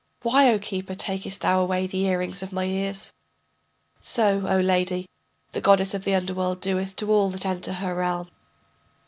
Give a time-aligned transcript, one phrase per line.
[0.23, 3.13] Why, O keeper, takest thou away the earrings of my ears?
[3.99, 5.05] So, O lady,
[5.51, 8.27] the goddess of the underworld doeth to all that enter her realm.